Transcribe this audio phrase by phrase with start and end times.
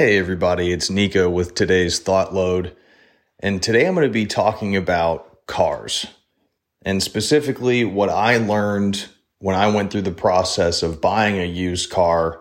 [0.00, 2.74] Hey, everybody, it's Nico with today's Thought Load.
[3.38, 6.06] And today I'm going to be talking about cars
[6.80, 9.08] and specifically what I learned
[9.40, 12.40] when I went through the process of buying a used car.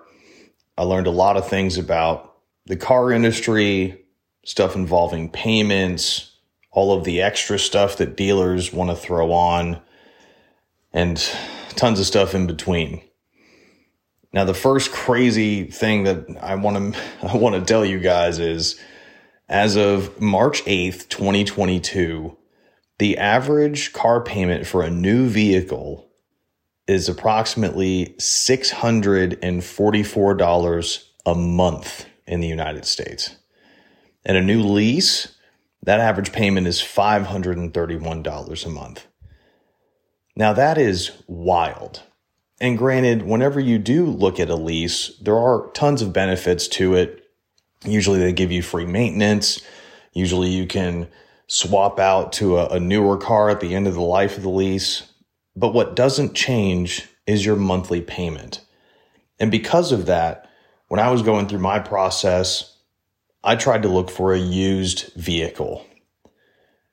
[0.78, 2.34] I learned a lot of things about
[2.66, 4.06] the car industry,
[4.46, 6.38] stuff involving payments,
[6.72, 9.82] all of the extra stuff that dealers want to throw on,
[10.94, 11.18] and
[11.72, 13.02] tons of stuff in between.
[14.32, 18.40] Now, the first crazy thing that I want to I want to tell you guys
[18.40, 18.80] is,
[19.48, 22.38] as of March eighth, twenty twenty two,
[23.00, 26.10] the average car payment for a new vehicle
[26.88, 33.36] is approximately six hundred and forty four dollars a month in the United States,
[34.26, 35.36] and a new lease
[35.84, 39.08] that average payment is five hundred and thirty one dollars a month.
[40.36, 42.04] Now that is wild
[42.62, 46.96] and granted, whenever you do look at a lease, there are tons of benefits to
[46.96, 47.26] it.
[47.86, 49.62] Usually they give you free maintenance.
[50.14, 51.08] Usually you can
[51.48, 54.50] swap out to a, a, newer car at the end of the life of the
[54.50, 55.12] lease.
[55.56, 58.62] But what doesn't change is your monthly payment.
[59.40, 60.50] And because of that,
[60.90, 62.76] when I was going through my process,
[63.44, 65.86] I tried to look for a used vehicle.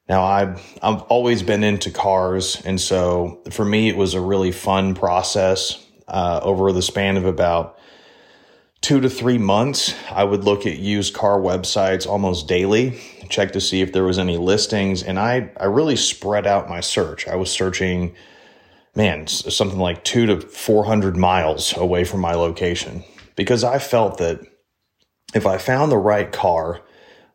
[0.09, 2.62] Now I've, I've always been into cars.
[2.65, 5.83] And so for me, it was a really fun process.
[6.07, 7.79] Uh, over the span of about
[8.81, 13.61] two to three months, I would look at used car websites almost daily, check to
[13.61, 15.03] see if there was any listings.
[15.03, 17.27] And I, I really spread out my search.
[17.27, 18.15] I was searching,
[18.95, 23.03] man, something like two to 400 miles away from my location
[23.34, 24.41] because I felt that
[25.34, 26.83] if I found the right car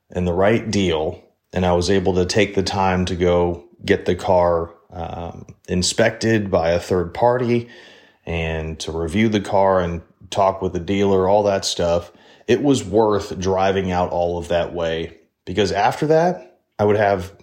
[0.10, 1.22] and the right deal,
[1.54, 6.52] and I was able to take the time to go get the car um, inspected
[6.52, 7.70] by a third party
[8.26, 12.12] and to review the car and talk with the dealer, all that stuff.
[12.48, 17.34] It was worth driving out all of that way because after that, I would have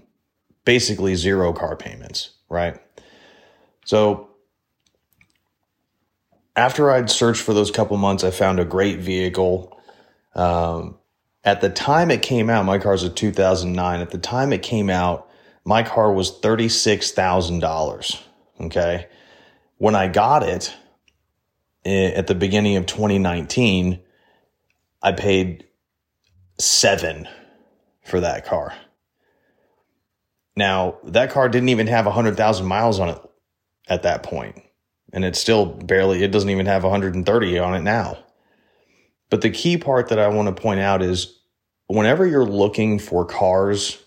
[0.65, 2.79] basically zero car payments, right?
[3.85, 4.29] So
[6.57, 9.81] after I'd searched for those couple months, I found a great vehicle.
[10.35, 10.98] Um,
[11.45, 14.01] at the time it came out, my car's a 2009.
[14.01, 15.29] At the time it came out,
[15.65, 18.23] my car was $36,000.
[18.61, 19.07] Okay.
[19.77, 20.75] When I got it
[21.85, 24.01] eh, at the beginning of 2019,
[25.01, 25.65] I paid
[26.59, 27.29] seven
[28.05, 28.75] for that car.
[30.57, 33.19] Now, that car didn't even have 100,000 miles on it
[33.89, 34.61] at that point,
[35.13, 38.19] And it's still barely, it doesn't even have 130 on it now.
[39.31, 41.39] But the key part that I want to point out is
[41.87, 44.03] whenever you're looking for cars,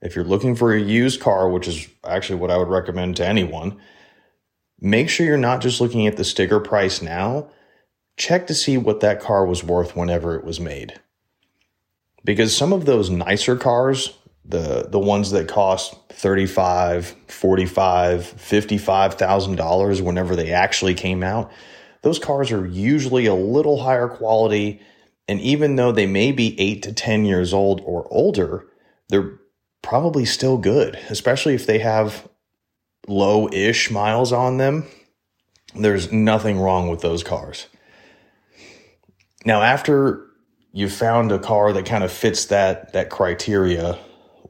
[0.00, 3.26] if you're looking for a used car, which is actually what I would recommend to
[3.26, 3.78] anyone,
[4.80, 7.50] make sure you're not just looking at the sticker price now.
[8.16, 11.00] Check to see what that car was worth whenever it was made.
[12.24, 20.02] Because some of those nicer cars, the the ones that cost 35, 45, 55,000 dollars
[20.02, 21.52] whenever they actually came out,
[22.06, 24.80] those cars are usually a little higher quality.
[25.26, 28.64] And even though they may be eight to 10 years old or older,
[29.08, 29.40] they're
[29.82, 32.28] probably still good, especially if they have
[33.08, 34.86] low ish miles on them.
[35.74, 37.66] There's nothing wrong with those cars.
[39.44, 40.28] Now, after
[40.70, 43.98] you've found a car that kind of fits that, that criteria,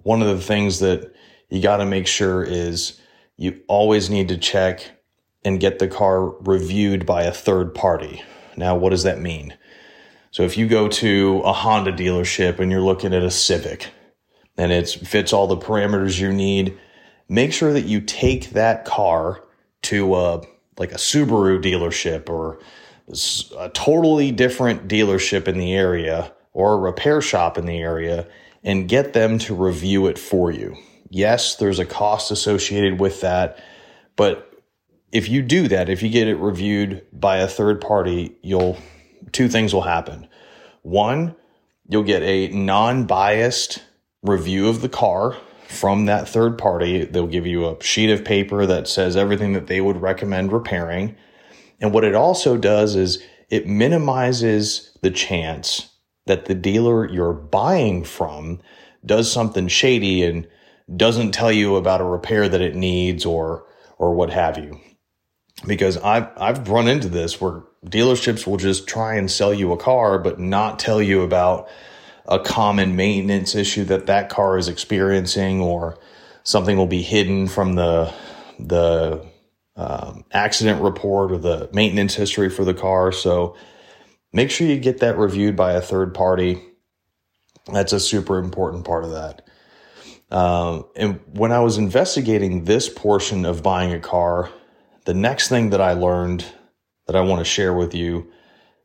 [0.03, 1.11] one of the things that
[1.49, 3.00] you got to make sure is
[3.39, 4.96] you always need to check
[5.47, 8.21] and get the car reviewed by a third party.
[8.57, 9.57] Now, what does that mean?
[10.33, 13.89] So if you go to a Honda dealership and you're looking at a Civic
[14.59, 16.77] and it fits all the parameters you need,
[17.29, 19.45] make sure that you take that car
[19.83, 20.43] to a
[20.79, 22.59] like a Subaru dealership or
[23.57, 28.27] a totally different dealership in the area or a repair shop in the area
[28.65, 30.77] and get them to review it for you.
[31.09, 33.63] Yes, there's a cost associated with that,
[34.17, 34.46] but
[35.16, 38.77] if you do that, if you get it reviewed by a third party, you'll
[39.32, 40.28] two things will happen.
[40.82, 41.34] One,
[41.88, 43.83] you'll get a non-biased
[44.22, 45.34] review of the car
[45.68, 47.07] from that third party.
[47.07, 51.16] They'll give you a sheet of paper that says everything that they would recommend repairing.
[51.80, 55.95] And what it also does is it minimizes the chance
[56.27, 58.60] that the dealer you're buying from
[59.03, 60.47] does something shady and
[60.95, 63.65] doesn't tell you about a repair that it needs or
[63.98, 64.78] or what have you
[65.64, 69.76] because I've I've run into this where dealerships will just try and sell you a
[69.76, 71.68] car, but not tell you about
[72.26, 75.98] a common maintenance issue that that car is experiencing, or
[76.42, 78.12] something will be hidden from the
[78.58, 79.24] the
[79.76, 83.12] um, accident report or the maintenance history for the car.
[83.12, 83.56] So
[84.32, 86.62] make sure you get that reviewed by a third party.
[87.72, 89.42] That's a super important part of that.
[90.30, 94.50] Um, and when I was investigating this portion of buying a car,
[95.06, 96.44] the next thing that I learned
[97.06, 98.30] that I want to share with you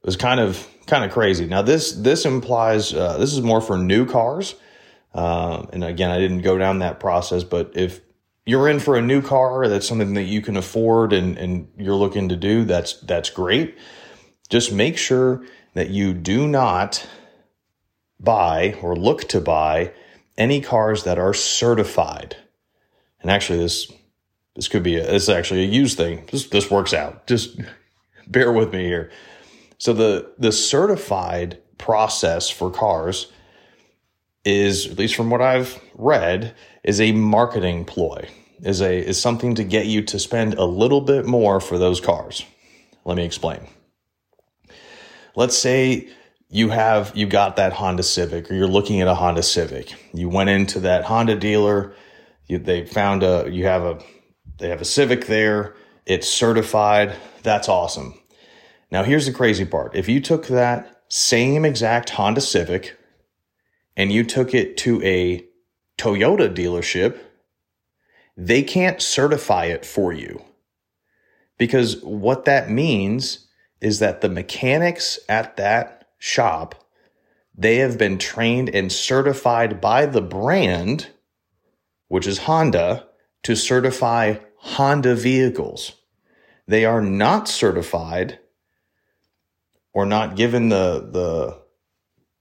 [0.03, 1.45] was kind of kind of crazy.
[1.45, 4.55] Now this this implies uh, this is more for new cars,
[5.13, 7.43] um, and again I didn't go down that process.
[7.43, 8.01] But if
[8.45, 11.95] you're in for a new car, that's something that you can afford and and you're
[11.95, 12.63] looking to do.
[12.65, 13.77] That's that's great.
[14.49, 17.07] Just make sure that you do not
[18.19, 19.91] buy or look to buy
[20.37, 22.35] any cars that are certified.
[23.21, 23.91] And actually, this
[24.55, 26.27] this could be a, this is actually a used thing.
[26.31, 27.27] This this works out.
[27.27, 27.59] Just
[28.27, 29.11] bear with me here.
[29.77, 33.31] So the the certified process for cars
[34.43, 38.27] is, at least from what I've read, is a marketing ploy.
[38.61, 41.99] Is a is something to get you to spend a little bit more for those
[41.99, 42.45] cars.
[43.05, 43.67] Let me explain.
[45.35, 46.09] Let's say
[46.49, 49.95] you have you got that Honda Civic or you're looking at a Honda Civic.
[50.13, 51.95] You went into that Honda dealer,
[52.45, 53.99] you, they found a you have a
[54.61, 55.75] they have a Civic there,
[56.05, 57.15] it's certified.
[57.41, 58.13] That's awesome.
[58.91, 59.95] Now here's the crazy part.
[59.95, 62.97] If you took that same exact Honda Civic
[63.97, 65.43] and you took it to a
[65.97, 67.19] Toyota dealership,
[68.37, 70.43] they can't certify it for you.
[71.57, 73.47] Because what that means
[73.81, 76.75] is that the mechanics at that shop,
[77.55, 81.07] they have been trained and certified by the brand,
[82.07, 83.07] which is Honda,
[83.43, 85.93] to certify Honda vehicles.
[86.67, 88.37] They are not certified
[89.91, 91.61] or not given the the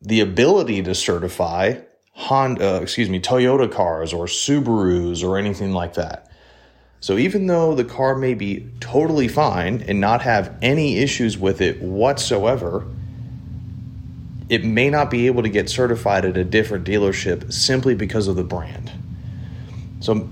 [0.02, 1.80] the ability to certify
[2.12, 6.30] Honda, uh, excuse me, Toyota cars or Subarus or anything like that.
[7.00, 11.62] So even though the car may be totally fine and not have any issues with
[11.62, 12.86] it whatsoever,
[14.50, 18.36] it may not be able to get certified at a different dealership simply because of
[18.36, 18.92] the brand.
[20.00, 20.28] So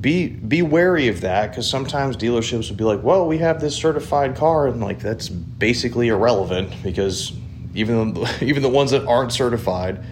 [0.00, 3.74] be be wary of that because sometimes dealerships will be like, "Well, we have this
[3.74, 7.32] certified car," and like that's basically irrelevant because
[7.74, 10.04] even even the ones that aren't certified,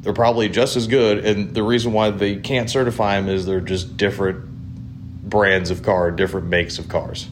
[0.00, 1.24] they're probably just as good.
[1.24, 4.44] And the reason why they can't certify them is they're just different
[5.28, 7.28] brands of car, different makes of cars.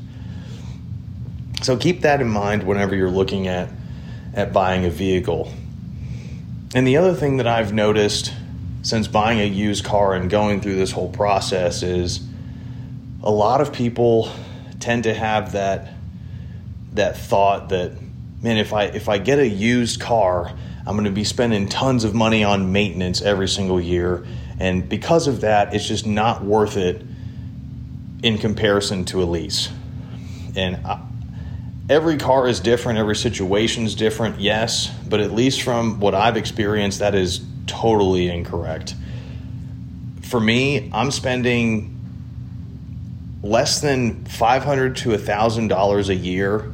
[1.62, 3.69] So keep that in mind whenever you're looking at
[4.35, 5.53] at buying a vehicle.
[6.75, 8.32] And the other thing that I've noticed
[8.82, 12.20] since buying a used car and going through this whole process is
[13.23, 14.31] a lot of people
[14.81, 15.94] tend to have that
[16.93, 17.93] that thought that
[18.43, 20.52] man if I if I get a used car
[20.84, 24.26] I'm going to be spending tons of money on maintenance every single year
[24.58, 27.02] and because of that it's just not worth it
[28.23, 29.69] in comparison to a lease.
[30.55, 31.00] And I,
[31.88, 36.37] every car is different, every situation is different, yes, but at least from what I've
[36.37, 38.95] experienced, that is totally incorrect.
[40.23, 41.89] For me, I'm spending
[43.43, 46.73] less than 500 to $1,000 a year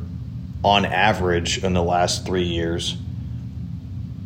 [0.64, 2.96] on average in the last three years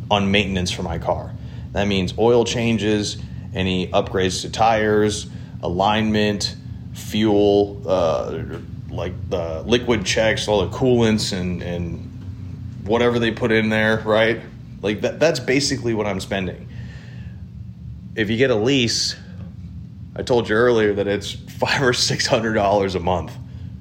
[0.09, 1.33] on maintenance for my car.
[1.71, 3.17] That means oil changes,
[3.53, 5.27] any upgrades to tires,
[5.61, 6.55] alignment,
[6.93, 8.43] fuel, uh,
[8.89, 12.09] like the liquid checks, all the coolants and and
[12.83, 14.41] whatever they put in there, right?
[14.83, 16.67] Like that that's basically what I'm spending.
[18.15, 19.15] If you get a lease,
[20.15, 23.31] I told you earlier that it's five or six hundred dollars a month,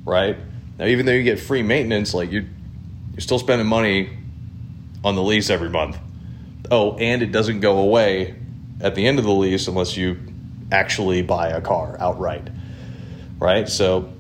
[0.07, 0.39] right?
[0.79, 2.47] Now even though you get free maintenance, like you
[3.11, 4.17] you're still spending money
[5.05, 5.99] on the lease every month.
[6.71, 8.37] Oh, and it doesn't go away
[8.81, 10.19] at the end of the lease unless you
[10.71, 12.49] actually buy a car outright.
[13.41, 13.69] Right?
[13.69, 14.13] So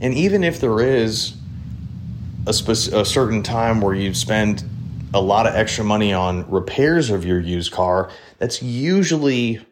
[0.00, 1.34] and even if there is
[2.46, 4.64] a, a certain time where you spend
[5.12, 9.64] a lot of extra money on repairs of your used car, that's usually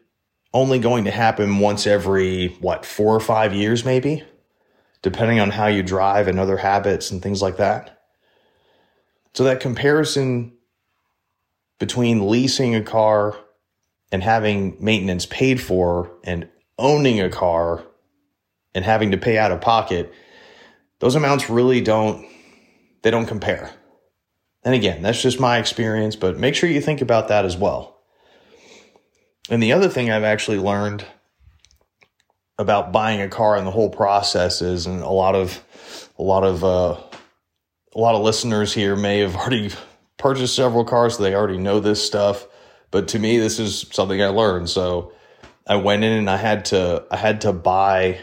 [0.53, 4.23] only going to happen once every, what, four or five years, maybe,
[5.01, 8.01] depending on how you drive and other habits and things like that.
[9.33, 10.53] So that comparison
[11.77, 13.37] between leasing a car
[14.11, 17.83] and having maintenance paid for and owning a car
[18.73, 20.11] and having to pay out of pocket,
[20.99, 22.27] those amounts really don't
[23.01, 23.73] they don't compare.
[24.63, 27.97] And again, that's just my experience, but make sure you think about that as well.
[29.49, 31.05] And the other thing I've actually learned
[32.57, 35.63] about buying a car and the whole process is, and a lot of
[36.19, 36.97] a lot of uh,
[37.95, 39.71] a lot of listeners here may have already
[40.17, 42.45] purchased several cars, so they already know this stuff.
[42.91, 44.69] But to me, this is something I learned.
[44.69, 45.13] So
[45.65, 48.19] I went in and I had to I had to buy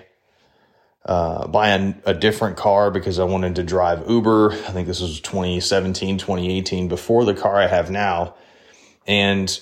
[1.06, 4.50] uh, buy a, a, different car because I wanted to drive Uber.
[4.50, 8.34] I think this was 2017, 2018, before the car I have now.
[9.06, 9.58] And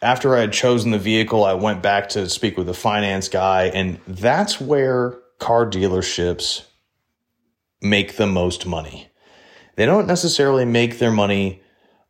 [0.00, 3.64] after I had chosen the vehicle, I went back to speak with the finance guy.
[3.64, 6.66] And that's where car dealerships
[7.82, 9.08] make the most money.
[9.74, 11.62] They don't necessarily make their money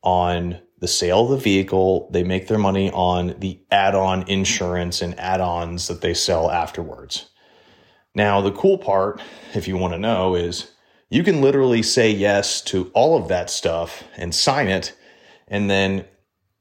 [0.03, 5.01] on the sale of the vehicle, they make their money on the add on insurance
[5.01, 7.31] and add ons that they sell afterwards.
[8.17, 9.21] Now, the cool part,
[9.55, 10.73] if you want to know, is
[11.11, 14.97] you can literally say yes to all of that stuff and sign it.
[15.47, 16.07] And then,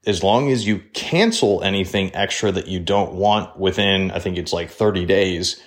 [0.06, 4.52] as long as you cancel anything extra that you don't want within, I think it's
[4.52, 5.60] like 30 days,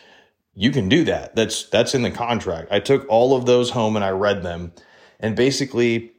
[0.54, 1.36] you can do that.
[1.36, 2.72] That's that's in the contract.
[2.72, 4.74] I took all of those home and I read them.
[5.20, 6.12] And basically,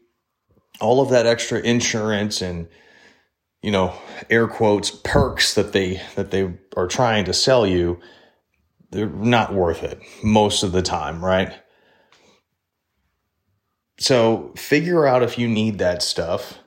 [0.81, 2.67] all of that extra insurance and
[3.63, 3.95] you know
[4.29, 8.01] air quotes perks that they that they are trying to sell you
[8.91, 11.53] they're not worth it most of the time right?
[13.99, 16.59] So figure out if you need that stuff.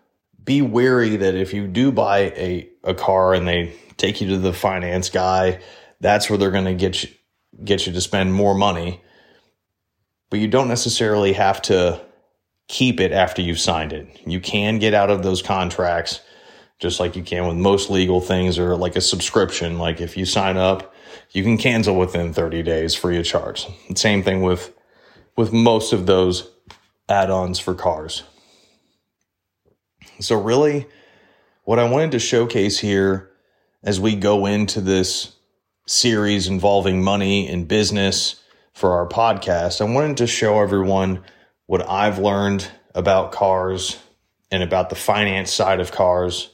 [0.43, 4.37] Be wary that if you do buy a, a car and they take you to
[4.37, 5.59] the finance guy
[6.03, 7.09] that's where they're going to get you
[7.63, 9.01] get you to spend more money.
[10.29, 12.01] But you don't necessarily have to
[12.67, 14.19] keep it after you've signed it.
[14.25, 16.19] You can get out of those contracts
[16.83, 19.79] just like you can with most legal things or like a subscription.
[19.79, 20.93] Like if you sign up,
[21.31, 23.65] you can cancel within 30 days free of charge.
[23.95, 24.73] Same thing with
[25.37, 26.51] with most of those
[27.07, 28.23] add-ons for cars.
[30.19, 30.85] So really
[31.63, 33.31] what I wanted to showcase here
[33.81, 35.33] as we go into this
[35.87, 38.41] series involving money and business
[38.73, 41.23] for our podcast, I wanted to show everyone
[41.65, 43.97] what I've learned about cars
[44.51, 46.49] and about the finance side of cars.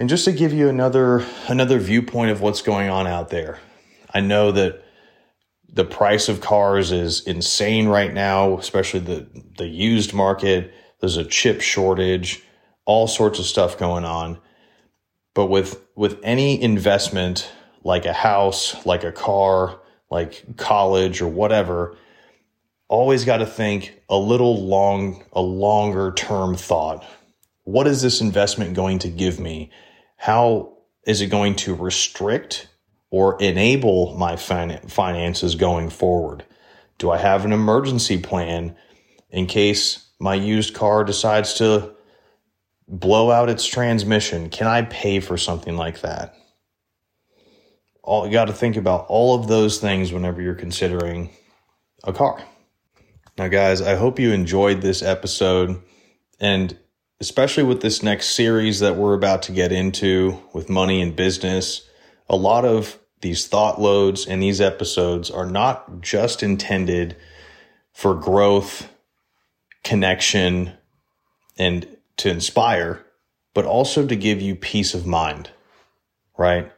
[0.00, 3.58] And just to give you another another viewpoint of what's going on out there.
[4.14, 4.82] I know that
[5.68, 9.26] the price of cars is insane right now, especially the
[9.58, 10.72] the used market.
[11.00, 12.42] There's a chip shortage,
[12.86, 14.38] all sorts of stuff going on.
[15.34, 17.52] But with with any investment
[17.84, 19.80] like a house, like a car,
[20.10, 21.94] like college or whatever,
[22.88, 27.04] always got to think a little long, a longer term thought.
[27.64, 29.70] What is this investment going to give me?
[30.20, 32.68] How is it going to restrict
[33.08, 36.44] or enable my fin- finances going forward?
[36.98, 38.76] Do I have an emergency plan
[39.30, 41.94] in case my used car decides to
[42.86, 44.50] blow out its transmission?
[44.50, 46.34] Can I pay for something like that?
[48.02, 51.30] All you got to think about all of those things whenever you're considering
[52.04, 52.44] a car.
[53.38, 55.80] Now, guys, I hope you enjoyed this episode
[56.38, 56.76] and
[57.20, 61.86] especially with this next series that we're about to get into with money and business.
[62.28, 67.16] A lot of these thought loads and these episodes are not just intended
[67.92, 68.88] for growth,
[69.84, 70.72] connection,
[71.58, 71.86] and
[72.16, 73.04] to inspire,
[73.52, 75.50] but also to give you peace of mind,
[76.38, 76.72] right?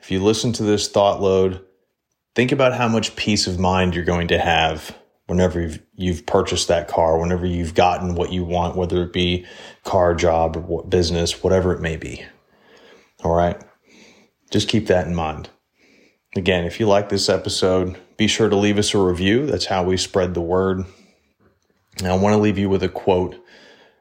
[0.00, 1.64] If you listen to this thought load,
[2.36, 4.96] think about how much peace of mind you're going to have
[5.28, 9.46] whenever you've, you've purchased that car, whenever you've gotten what you want, whether it be
[9.84, 12.24] car, job, or business, whatever it may be.
[13.22, 13.60] All right.
[14.50, 15.50] Just keep that in mind.
[16.34, 19.46] Again, if you like this episode, be sure to leave us a review.
[19.46, 20.84] That's how we spread the word.
[21.98, 23.36] And I want to leave you with a quote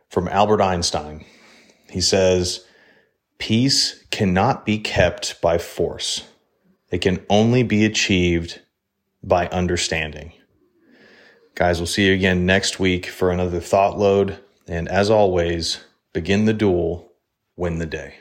[0.10, 1.26] from Albert Einstein.
[1.90, 2.66] He says,
[3.38, 6.24] Peace cannot be kept by force.
[6.90, 8.62] It can only be achieved
[9.24, 10.32] by understanding.
[11.58, 14.38] Guys, we'll see you again next week for another thought load.
[14.68, 15.84] And as always,
[16.14, 17.12] begin the duel,
[17.56, 18.14] win the day.